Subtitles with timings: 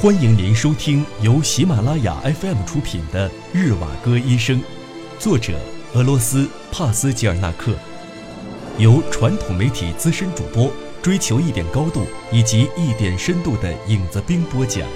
[0.00, 4.62] 欢迎您收听由喜马拉雅 FM 出品的《日瓦戈医生》，
[5.18, 5.58] 作者
[5.92, 7.76] 俄罗斯帕斯吉尔纳克，
[8.78, 10.72] 由传统媒体资深主播
[11.02, 14.88] 追求一点高度以及一点深度的影子兵播讲。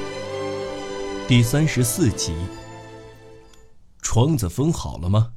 [1.27, 2.32] 第三十四集。
[4.03, 5.32] 窗子封好了吗？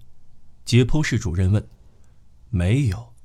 [0.64, 1.68] 解剖室主任问。
[2.52, 3.16] 没有。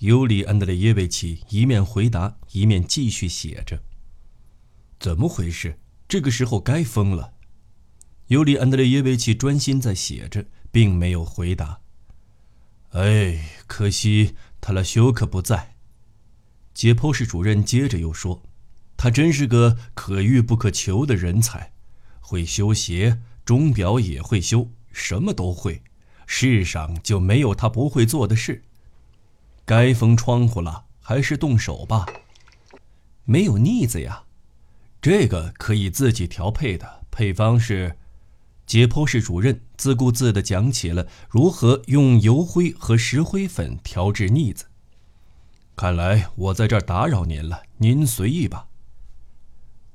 [0.00, 3.80] 尤里安德烈耶维奇一面回答，一面继续写着。
[5.00, 5.78] 怎么回事？
[6.08, 7.34] 这个时候该疯了。
[8.28, 11.80] 尤里安德烈耶维奇专心在写着，并没有回答。
[12.90, 15.76] 哎，可惜塔拉修克不在。
[16.74, 18.42] 解剖室主任接着又说
[18.96, 21.72] ：“他真是个可遇不可求的人才，
[22.20, 25.82] 会修鞋，钟表也会修，什么都会。
[26.26, 28.62] 世上就没有他不会做的事。
[29.64, 32.06] 该封窗户了，还是动手吧。
[33.24, 34.24] 没有腻子呀。”
[35.00, 37.96] 这个可以自己调配的配方是，
[38.66, 44.66] 解剖室主任自顾自地讲起了如何用油灰和石灰粉调制腻子。
[45.76, 48.66] 看来我在这儿打扰您了，您随意吧。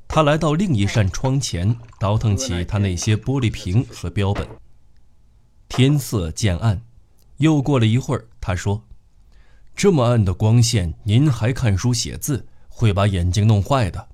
[0.07, 4.47] 他来到另一扇窗前，倒腾起他那些玻璃瓶和标本。
[5.67, 6.81] 天色渐暗，
[7.37, 8.85] 又过了一会儿，他说
[9.75, 14.09] ：“这么暗的光线，您还看书写字，会把眼睛弄坏的。”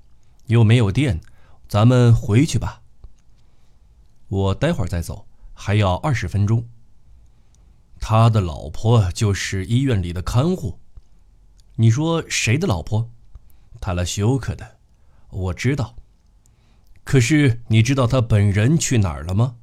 [0.50, 1.20] 又没有电，
[1.68, 2.82] 咱们回去吧。
[4.26, 6.68] 我待会儿再走，还要二十分钟。
[8.00, 10.80] 他的老婆就是医院里的看护。
[11.76, 13.10] 你说谁的老婆？
[13.80, 14.78] 塔拉修克的。
[15.30, 15.94] 我知道。
[17.04, 19.54] 可是你知道他本人去哪儿了吗？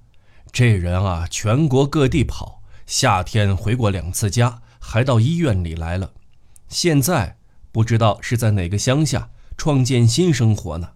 [0.53, 6.13] 这人啊，全国各地跑，夏天回过两次家，还到医院里来了。
[6.69, 7.37] 现在
[7.73, 9.31] 不知道是在哪个乡下。
[9.57, 10.91] 创建新生活呢？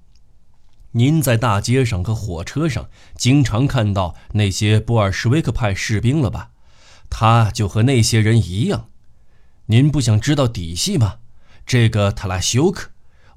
[0.92, 6.52] 您在大街上和火车上经常看到那些布尔什维克派士兵了吧？
[7.10, 8.89] 他就和那些人一样。
[9.66, 11.16] 您不想知道底细吗？
[11.66, 12.89] 这个特拉修克，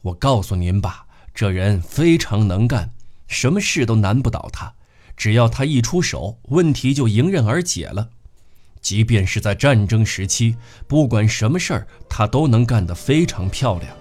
[0.03, 2.91] 我告诉您吧，这人非常能干，
[3.27, 4.75] 什么事都难不倒他。
[5.17, 8.11] 只要他一出手，问题就迎刃而解了。
[8.81, 10.56] 即便是在战争时期，
[10.89, 13.97] 不管什么事儿，他都能干得非常漂亮。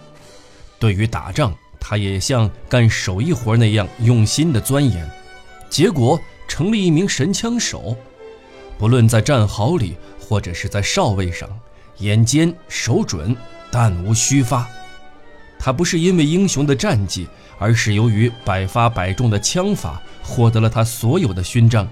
[0.84, 5.10] 对于打仗，他也像干手艺活那样用心的钻研，
[5.70, 7.96] 结果成了一名神枪手。
[8.78, 11.50] 不论在战壕里，或者是在哨位上，
[12.00, 13.34] 眼尖手准，
[13.72, 14.68] 弹无虚发。
[15.58, 21.88] 他不是因为英雄的战绩，而是由于百发百中的枪法，获得了他所有的勋章。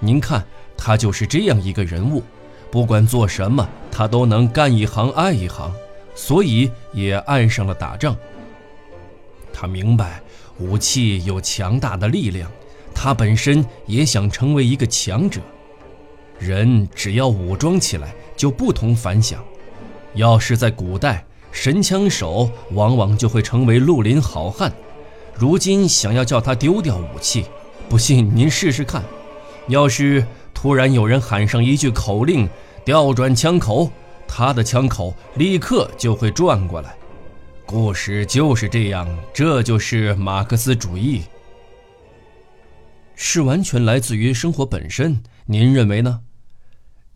[0.00, 0.42] 您看，
[0.74, 2.22] 他就是这样一个人物，
[2.70, 5.70] 不管做什么，他都能干一行爱一行。
[6.16, 8.16] 所以也爱上了打仗。
[9.52, 10.20] 他明白
[10.58, 12.50] 武器有强大的力量，
[12.92, 15.40] 他本身也想成为一个强者。
[16.38, 19.42] 人只要武装起来，就不同凡响。
[20.14, 24.72] 要是在古代，神枪手往往就会成为绿林好汉。
[25.34, 27.44] 如今想要叫他丢掉武器，
[27.88, 29.02] 不信您试试看。
[29.68, 32.48] 要是突然有人喊上一句口令，
[32.84, 33.90] 调转枪口。
[34.28, 36.96] 他的枪口立刻就会转过来，
[37.64, 41.22] 故事就是这样，这就是马克思主义，
[43.14, 45.22] 是完全来自于生活本身。
[45.46, 46.20] 您认为呢？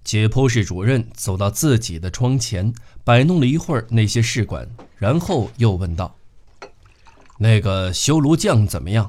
[0.03, 2.73] 解剖室主任走到自己的窗前，
[3.05, 4.67] 摆弄了一会儿那些试管，
[4.97, 6.17] 然后又问道
[7.39, 9.09] ：“那个修炉匠怎么样？”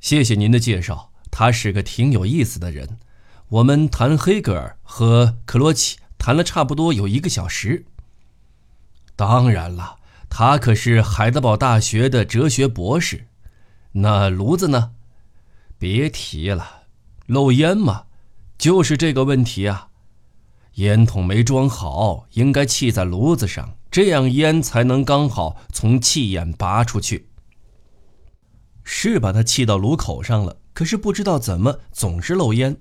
[0.00, 2.98] 谢谢您的介绍，他是个挺有意思的人。
[3.48, 5.98] 我们谈黑格尔和克罗齐。
[6.22, 7.84] 谈了差不多有一个小时。
[9.16, 9.96] 当然了，
[10.30, 13.26] 他可是海德堡大学的哲学博士。
[13.90, 14.92] 那炉子呢？
[15.80, 16.84] 别提了，
[17.26, 18.04] 漏烟嘛，
[18.56, 19.88] 就是这个问题啊。
[20.74, 27.30] 烟筒没装好，应该气在炉子上，这样烟才能刚好从气眼拔出去。
[28.84, 32.76] 是把它气到炉口上了，可是不知道怎么总是漏烟，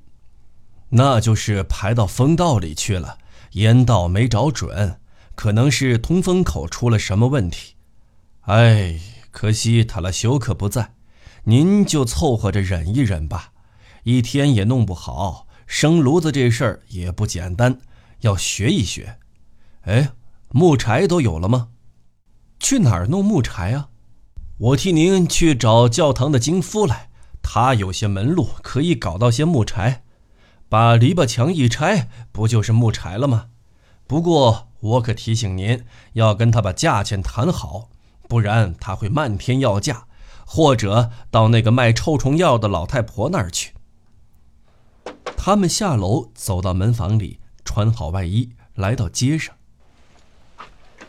[0.89, 3.17] 那就是排到风道里去了。
[3.51, 4.99] 烟道没找准，
[5.35, 7.75] 可能是通风口出了什么问题。
[8.41, 8.99] 哎，
[9.29, 10.93] 可惜塔拉修克不在，
[11.43, 13.51] 您就凑合着忍一忍吧。
[14.03, 17.79] 一天也弄不好，生炉子这事儿也不简单，
[18.21, 19.17] 要学一学。
[19.81, 20.11] 哎，
[20.49, 21.69] 木柴都有了吗？
[22.59, 23.89] 去哪儿弄木柴啊？
[24.57, 27.09] 我替您去找教堂的经夫来，
[27.41, 30.03] 他有些门路，可以搞到些木柴。
[30.71, 33.47] 把篱笆墙一拆，不就是木柴了吗？
[34.07, 35.83] 不过我可提醒您，
[36.13, 37.89] 要跟他把价钱谈好，
[38.29, 40.05] 不然他会漫天要价，
[40.45, 43.73] 或者到那个卖臭虫药的老太婆那儿去。
[45.35, 49.53] 他们下楼，走到门房里，穿好外衣，来到街上。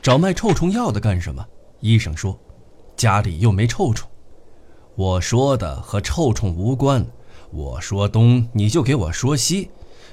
[0.03, 1.47] 找卖臭虫药的干什么？
[1.79, 2.37] 医生说，
[2.97, 4.11] 家里又没臭虫。
[4.97, 7.07] 我说的和臭虫无关，
[7.53, 9.71] 我说东你就给我说西，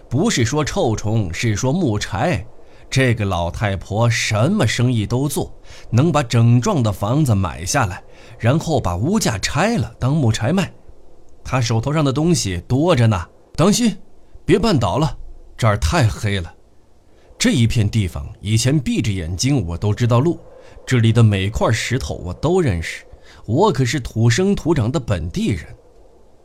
[0.09, 2.45] 不是说臭虫，是说木柴。
[2.89, 5.53] 这个老太婆什么生意都做，
[5.89, 8.03] 能把整幢的房子买下来，
[8.37, 10.73] 然后把屋架拆了当木柴卖。
[11.43, 13.25] 她手头上的东西多着呢，
[13.55, 13.95] 当心，
[14.43, 15.17] 别绊倒了。
[15.55, 16.53] 这儿太黑了，
[17.37, 20.39] 这一片地方以前闭着眼睛我都知道路，
[20.85, 23.05] 这里的每块石头我都认识，
[23.45, 25.65] 我可是土生土长的本地人。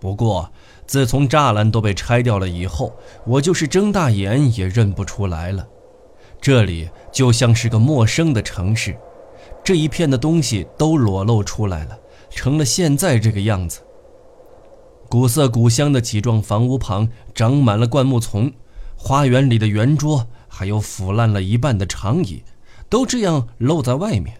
[0.00, 0.50] 不过
[0.86, 2.94] 自从栅栏都被拆掉了以后，
[3.26, 5.66] 我就是睁大眼也认不出来了。
[6.40, 8.94] 这里就像是个陌生的城市，
[9.64, 11.98] 这一片的东西都裸露出来了，
[12.28, 13.80] 成了现在这个样子。
[15.08, 18.52] 古色古香的几幢房屋旁长满了灌木丛，
[18.96, 22.42] 花园里的圆桌还有腐烂了一半的长椅，
[22.90, 24.36] 都这样露在外面。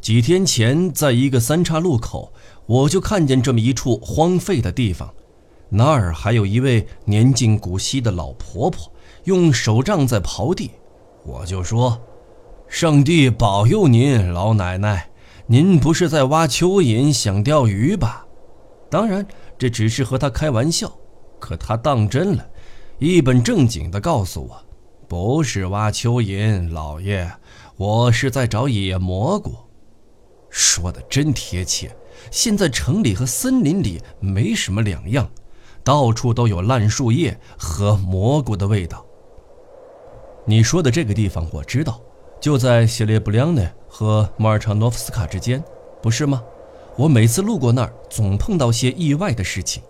[0.00, 2.32] 几天前，在一个三岔路口，
[2.68, 5.10] 我就看见这么一处荒废的地方，
[5.70, 8.92] 那儿还有一位年近古稀的老婆婆，
[9.24, 10.72] 用手杖在刨地。
[11.24, 11.98] 我就说
[12.68, 15.08] ：“上帝保佑您，老奶奶，
[15.46, 18.26] 您不是在挖蚯蚓想钓鱼吧？”
[18.90, 19.26] 当然，
[19.56, 20.92] 这只是和她开玩笑，
[21.38, 22.46] 可她当真了，
[22.98, 24.62] 一本正经地告诉我
[25.08, 27.32] ：“不是挖蚯蚓，老爷，
[27.78, 29.54] 我是在找野蘑菇。”
[30.50, 31.90] 说的真贴切。
[32.30, 35.30] 现在城里和森林里没什么两样，
[35.82, 39.04] 到处都有烂树叶和蘑菇的味道。
[40.44, 42.00] 你说的这个地方我知道，
[42.40, 45.62] 就在谢列布良内和马尔查诺夫斯卡之间，
[46.02, 46.42] 不是吗？
[46.96, 49.82] 我每次路过那儿，总碰到些意外的事情，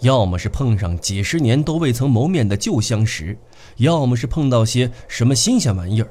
[0.00, 3.36] 要么是碰上几十年都未曾谋面的旧相识，
[3.78, 6.08] 要么是碰到些什么新鲜玩意儿。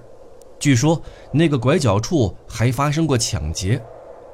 [0.60, 1.02] 据说
[1.32, 3.82] 那个拐角处还发生过抢劫，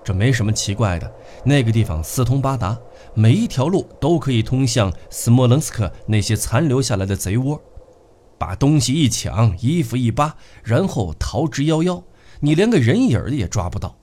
[0.08, 1.14] 这没什么奇怪的。
[1.44, 2.80] 那个地方四通八达，
[3.14, 7.62] 每一条路都可以通向斯莫棱斯克那些残留下来的贼窝。
[8.38, 12.02] 把东西一抢，衣服一扒，然后逃之夭夭，
[12.40, 13.98] 你连个人影也抓不到。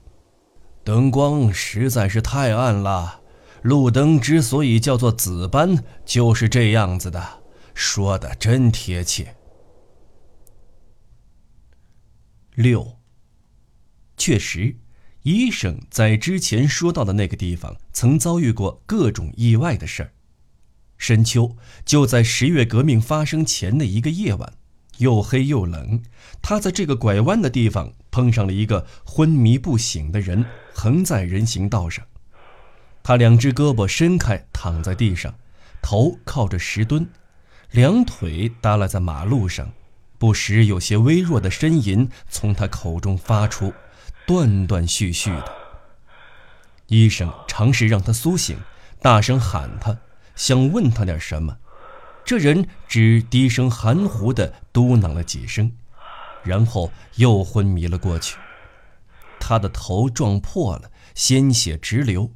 [0.83, 3.21] 灯光实在是太暗了，
[3.63, 7.41] 路灯之所以叫做紫斑，就是这样子的。
[7.73, 9.35] 说的真贴切。
[12.53, 12.99] 六，
[14.17, 14.75] 确实，
[15.25, 20.11] 医生在之前说到的那个地方，曾遭遇过各种意外的事儿。
[20.99, 24.53] 深秋，就在十月革命发生前的一个夜晚，
[24.99, 25.99] 又黑又冷。
[26.43, 30.45] 他在这个拐弯的地方碰上了一个昏迷不醒的人，
[30.75, 32.05] 横在人行道上。
[33.01, 35.33] 他两只胳膊伸开躺在地上，
[35.81, 37.09] 头靠着石墩，
[37.71, 39.73] 两腿耷拉在马路上，
[40.19, 43.73] 不时有些微弱的呻吟从他口中发出，
[44.25, 45.51] 断断续续的。
[46.87, 48.57] 医生尝试让他苏醒，
[49.01, 49.97] 大声喊他。
[50.35, 51.57] 想问他点什么，
[52.25, 55.71] 这人只低声含糊地嘟囔了几声，
[56.43, 58.37] 然后又昏迷了过去。
[59.39, 62.31] 他的头撞破了，鲜血直流。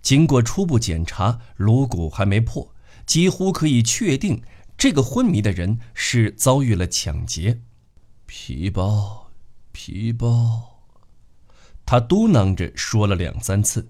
[0.00, 2.72] 经过初步检查，颅骨还没破，
[3.06, 4.42] 几乎可以确定
[4.76, 7.60] 这个昏迷的人是遭遇了抢劫。
[8.26, 9.30] 皮包，
[9.72, 10.71] 皮包，
[11.92, 13.86] 他嘟囔着说了两三次。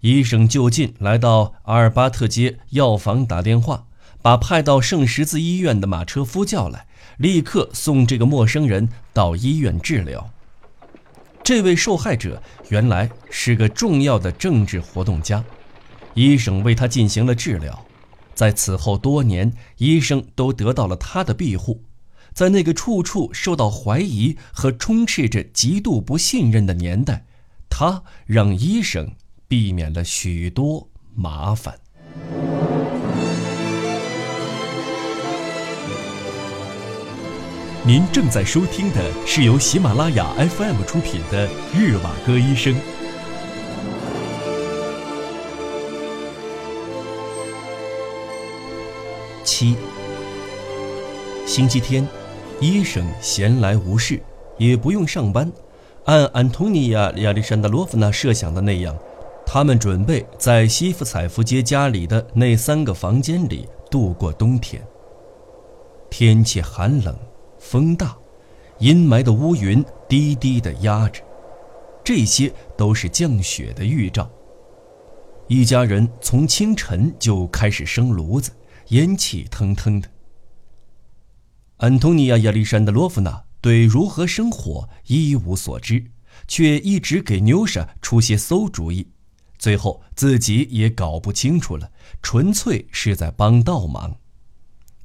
[0.00, 3.84] 医生就近来到阿尔巴特街药房打电话，
[4.22, 6.86] 把派到圣十字医院的马车夫叫来，
[7.18, 10.30] 立刻送这个陌生人到医院治疗。
[11.42, 15.44] 这位受害者原来是个重要的政治活动家，
[16.14, 17.84] 医生为他进行了治疗。
[18.34, 21.82] 在此后多年，医生都得到了他的庇护。
[22.32, 27.26] 在那个处处受到怀疑和充斥着极度不信任的年代，
[27.76, 29.10] 他让医生。
[29.46, 31.78] 避免了许多麻烦。
[37.86, 42.74] 您正在收听的是由喜马拉雅 FM 出品的《日瓦戈医生》。
[49.44, 49.76] 七，
[51.46, 52.08] 星期天，
[52.60, 54.20] 医生闲来无事，
[54.58, 55.52] 也不用上班，
[56.04, 58.96] 按安东尼亚·亚历山大罗夫娜设想的那样。
[59.46, 64.82] 他们准备在西夫采夫街家里的那三个房间里度过冬天。
[66.10, 67.14] 天气寒冷，
[67.58, 68.16] 风大，
[68.78, 71.22] 阴霾的乌云低低地压着，
[72.02, 74.28] 这些都是降雪的预兆。
[75.46, 78.50] 一家人从清晨就开始生炉子，
[78.88, 80.08] 烟气腾腾的。
[81.76, 86.10] 安东尼娅·亚历山德罗夫娜对如何生火一无所知，
[86.46, 89.08] 却一直给妞莎出些馊主意，
[89.56, 91.90] 最后自己也搞不清楚了，
[92.20, 94.18] 纯粹是在帮倒忙。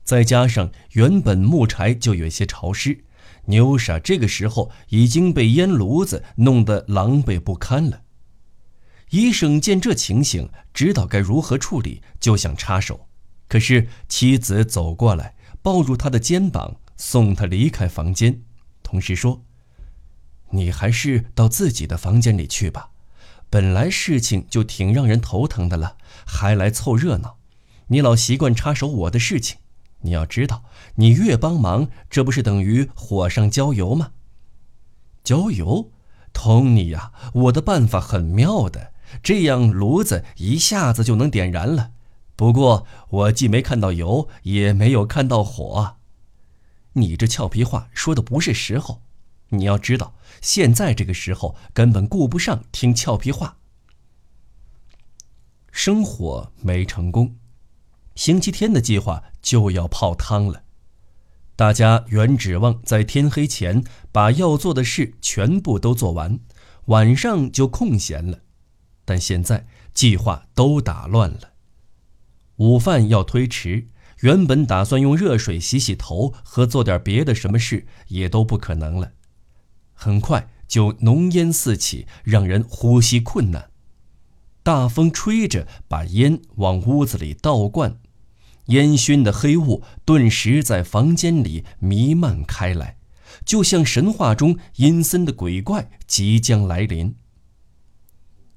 [0.04, 3.06] 再加上原本木柴就有些潮湿，
[3.46, 8.02] 妞莎这个时候已经被烟炉子弄得狼狈不堪了。
[9.12, 13.08] 医生见这情形，知道该如何处理，就想插手，
[13.48, 18.42] 可是妻子走过来，抱住他的肩膀，送他离开房间，
[18.90, 19.44] 同时说
[20.50, 22.90] ：“你还是到自己的房间里去吧，
[23.48, 27.38] 本来事情就挺让人头疼的了，还来凑热闹，
[27.90, 29.60] 你老习惯插手我的事情。”
[30.02, 30.64] 你要知道，
[30.96, 34.14] 你越帮忙，这不是等于火上浇油吗？
[35.24, 35.92] 浇油，
[36.34, 38.92] 托尼呀，我的办法很妙的，
[39.22, 41.92] 这样炉子一下子就能点燃了。
[42.36, 45.98] 不过我既没看到油，也没有看到火。
[46.94, 49.02] 你这俏皮话说的不是时候。
[49.52, 53.58] 你要知道，现在这个时候根本顾不上听俏皮话。
[55.72, 57.36] 生火没成功。
[58.16, 60.64] 星期天的计划就要泡汤了，
[61.56, 66.40] 大家原指望在天黑前把要做的事全部都做完，
[66.86, 68.42] 晚上就空闲了。
[69.06, 71.54] 但现在计划都打乱了，
[72.58, 73.88] 午饭要推迟，
[74.22, 79.12] 原本打算用热水洗洗头和做点别的什么事也都不可能了。
[79.94, 83.70] 很快就浓烟四起，让人呼吸困难。
[84.62, 88.00] 大风吹着，把烟往屋子里倒灌。
[88.68, 92.98] 烟熏的黑雾顿时在房间里弥漫开来，
[93.44, 97.16] 就像神话中阴森的鬼怪即将来临。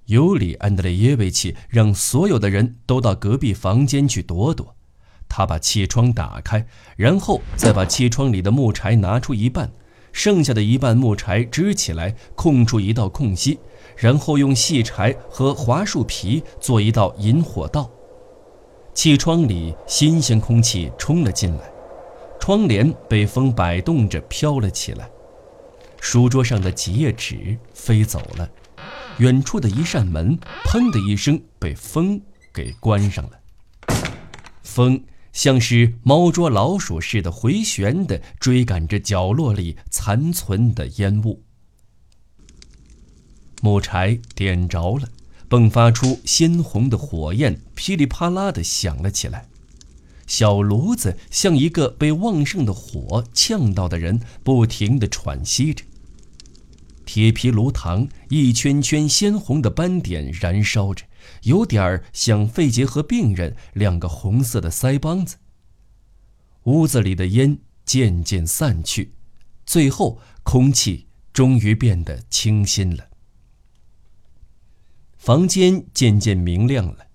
[0.07, 4.77] 尤里安德烈耶维奇让所有的人都到隔壁房间去躲躲。
[5.35, 9.73] 他把气窗打开，然后再把气窗里的木柴拿出一半，
[10.13, 13.59] 剩下的一半木柴支起来，空出一道空隙，
[13.97, 17.91] 然后用细柴和桦树皮做一道引火道。
[18.93, 21.63] 气窗里新鲜空气冲了进来，
[22.39, 25.09] 窗帘被风摆动着飘了起来，
[25.99, 28.47] 书桌上的几页纸飞走了，
[29.17, 32.21] 远处的一扇门“砰”的一声被风
[32.53, 33.31] 给关上了，
[34.63, 41.43] 风像是猫捉老鼠似的回旋地追赶着角落里残存的烟雾，
[43.63, 45.09] 木柴点着了。
[45.49, 49.49] 迸发出鲜红的火焰，噼里啪啦地响了起来。
[50.27, 55.85] 小炉子像一个被旺盛的火呛到的人，不停地喘息着。
[57.05, 61.05] 铁皮炉膛一圈圈鲜红的斑点燃烧着，
[61.43, 65.37] 有点儿像肺结核病人两个红色的腮帮子。
[66.65, 69.15] 屋子里的烟渐渐散去，
[69.67, 73.09] 最后空气终于变得清新了。
[75.17, 77.07] 房间渐渐明亮了，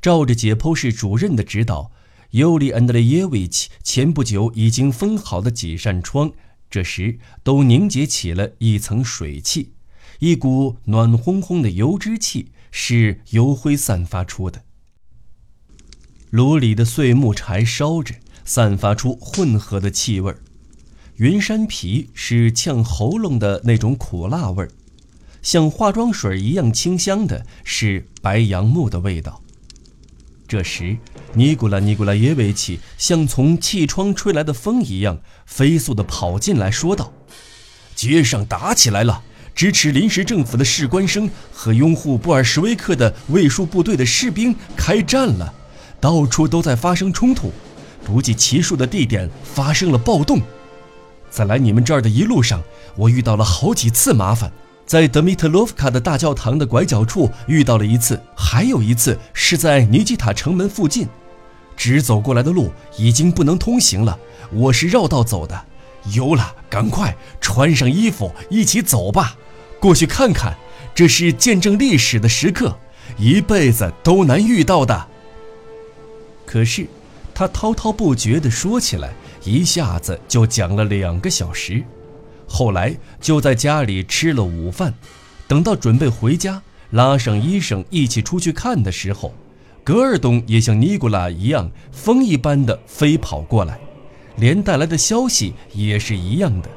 [0.00, 1.90] 照着解剖室主任的指导，
[2.30, 6.32] 尤里安德烈耶维奇前不久已经封好的几扇窗，
[6.70, 9.72] 这时都凝结起了一层水汽，
[10.18, 14.62] 一股暖烘烘的油脂气是油灰散发出的。
[16.28, 20.38] 炉里的碎木柴烧着，散发出混合的气味儿，
[21.16, 24.70] 云山皮是呛喉咙的那种苦辣味儿。
[25.40, 29.42] 像化妆水一样清香的是白杨木的味道。
[30.46, 30.98] 这时，
[31.32, 37.14] 尼古拉·尼古拉耶维奇像从气窗吹来的风一样，飞速地跑进来，说道
[37.96, 39.24] ：“街上打起来了！
[39.56, 45.50] 支持临时政府的士官生和拥护布尔什维克的卫戍部队的士兵开战了，
[45.98, 47.50] 到处都在发生冲突，
[48.04, 50.42] 不计其数的地点发生了暴动。
[51.30, 52.62] 在来你们这儿的一路上，
[52.96, 54.52] 我遇到了好几次麻烦。”
[54.86, 61.08] 在德米特洛夫卡的大教堂的拐角处遇到了一次，还有一次是在尼基塔城门附近，
[61.76, 64.16] 直走过来的路已经不能通行了，
[64.52, 65.60] 我是绕道走的。
[66.12, 69.34] 有了，赶快穿上衣服，一起走吧，
[69.78, 70.56] 过去看看，
[70.94, 72.76] 这是见证历史的时刻，
[73.18, 75.06] 一辈子都难遇到的。
[76.44, 76.86] 可是，
[77.34, 79.12] 他滔滔不绝地说起来，
[79.44, 81.84] 一下子就讲了两个小时。
[82.48, 84.94] 后来就在家里吃了午饭，
[85.46, 89.34] 等到准备回家，拉上医生一起出去看的时候，
[89.84, 93.78] 格尔东也像尼古拉一样，风一般的飞跑过来，
[94.36, 96.70] 连带来的消息也是一样的。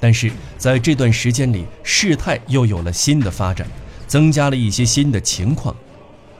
[0.00, 3.66] 但是在这段时间里，事态又有了新的发展，
[4.06, 5.74] 增加了一些新的情况。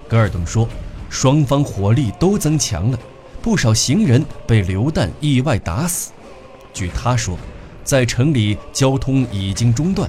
[0.08, 0.68] 戈尔登说，
[1.10, 2.98] 双方火力都增强了，
[3.42, 6.12] 不少行人被流弹意外打死。
[6.72, 7.36] 据他说，
[7.82, 10.08] 在城里交通已经中断，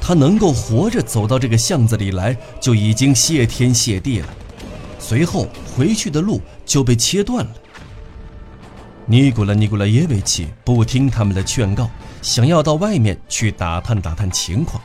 [0.00, 4.28] 他能够活着走到这个巷子里来，就已经谢天谢地了。
[4.98, 7.50] 随后回去的路就被切断了。
[9.10, 11.90] 尼古拉·尼古拉耶维奇不听他们的劝告，
[12.22, 14.80] 想要到外面去打探打探情况，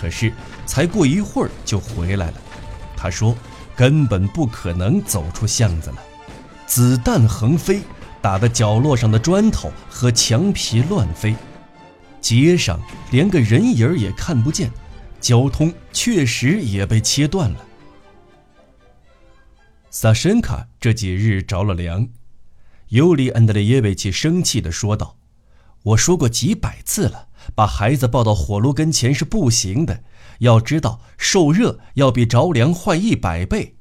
[0.00, 0.32] 可是
[0.64, 2.34] 才过一会儿就回来了。
[2.96, 3.36] 他说。
[3.74, 5.98] 根本不可能走出巷子了，
[6.66, 7.80] 子弹横飞，
[8.20, 11.32] 打得角落上的砖头和墙皮乱飞，
[12.20, 12.80] 街上
[13.12, 14.68] 连个人影也看不见，
[15.20, 17.64] 交通确实也被切断了。
[19.90, 22.04] 萨申卡这几日着了凉，
[22.88, 25.18] 尤里安德烈耶维奇生气地说道
[25.84, 30.04] ：“我说过几百次了，把孩子抱到火炉跟前是不行的。”
[30.40, 33.76] 要知道，受热要比着凉坏一百倍。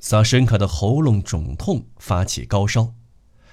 [0.00, 2.94] 萨申卡的喉咙肿痛，发起高烧。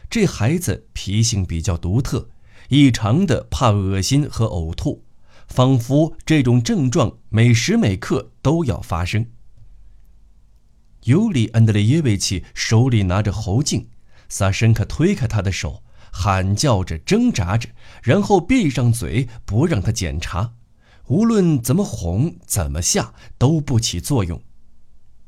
[0.10, 2.30] 这孩子脾性比较独特，
[2.70, 5.06] 异常的怕恶心和呕吐，
[5.48, 9.26] 仿佛这种症状每时每刻都要发生。
[11.06, 13.88] 尤里安德烈耶维奇手里拿着喉镜，
[14.30, 17.70] 萨申卡推开他的手，喊叫着挣扎着，
[18.04, 20.54] 然后闭上嘴，不让他检查。
[21.08, 24.42] 无论怎么哄，怎么吓，都不起作用。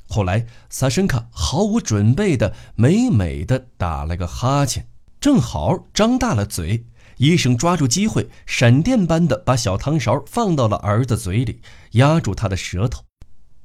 [0.08, 4.88] 后来，萨申卡毫无准备的美美的打了个哈欠，
[5.20, 6.86] 正好张大了嘴。
[7.18, 11.62] 医生抓住机会，闪电般的把小汤勺放到了儿子嘴里，
[11.92, 13.04] 压住他的舌头。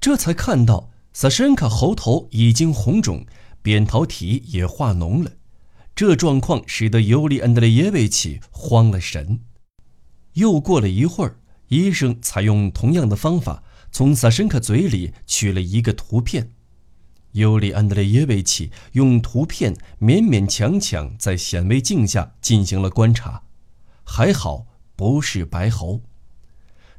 [0.00, 3.24] 这才看到萨申卡喉头已经红肿，
[3.62, 5.32] 扁桃体也化脓了。
[5.94, 9.40] 这状况使得尤里安德烈耶维奇慌了神。
[10.34, 11.38] 又过了一会儿。
[11.68, 16.50] 医生采用同样的方法，从萨申卡嘴里取了一个图片。
[17.30, 23.44] 尤里安德烈耶维奇用图片勉勉强强在显微镜下进行了观察，
[24.04, 26.02] 还好不是白喉。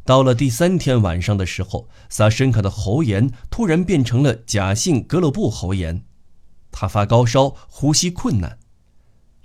[0.04, 6.04] 到了第三天晚上的时候，萨申卡的喉炎突然变成了假性格勒布喉炎，
[6.74, 8.58] 他发高烧，呼吸困难。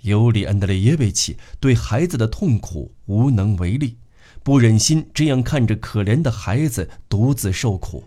[0.01, 3.97] 尤里安德烈耶维奇对孩子的痛苦无能为力。
[4.41, 8.03] 不忍心这样看着可怜的孩子独自受苦，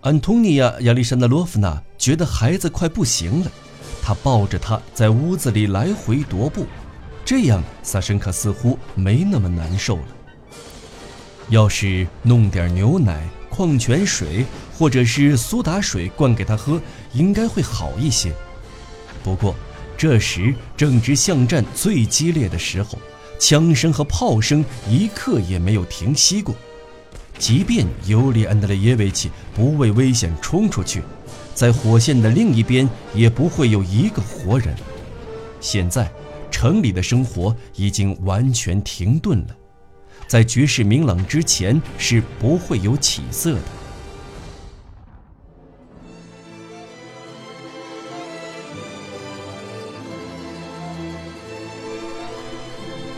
[0.00, 3.52] 安东尼亚·亚历山大罗夫娜觉得孩子快不行了，
[4.02, 6.66] 她抱着他在屋子里来回踱步，
[7.24, 10.08] 这样萨申克似乎没那么难受了。
[11.48, 14.44] 要是弄点牛奶、矿泉水
[14.82, 18.32] 或者是苏打水灌给他喝，应该会好一些。
[19.22, 19.54] 不过，
[19.96, 22.98] 这时正值巷战最激烈的时候。
[23.38, 26.52] 枪声和炮声一刻也没有停息过，
[27.38, 31.00] 即便尤里安德烈耶维奇不畏危险冲出去，
[31.54, 34.74] 在火线的另一边也不会有一个活人。
[35.60, 36.10] 现在，
[36.50, 39.56] 城里的生活已经完全停顿了，
[40.26, 43.62] 在局势明朗之前是不会有起色的。